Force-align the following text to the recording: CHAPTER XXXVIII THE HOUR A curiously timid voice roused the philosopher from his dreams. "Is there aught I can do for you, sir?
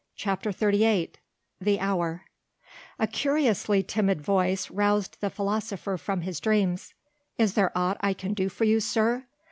CHAPTER 0.15 0.51
XXXVIII 0.51 1.11
THE 1.59 1.77
HOUR 1.79 2.25
A 2.97 3.05
curiously 3.05 3.83
timid 3.83 4.19
voice 4.19 4.71
roused 4.71 5.17
the 5.21 5.29
philosopher 5.29 5.95
from 5.95 6.21
his 6.21 6.39
dreams. 6.39 6.95
"Is 7.37 7.53
there 7.53 7.71
aught 7.77 7.97
I 8.01 8.13
can 8.15 8.33
do 8.33 8.49
for 8.49 8.63
you, 8.63 8.79
sir? 8.79 9.27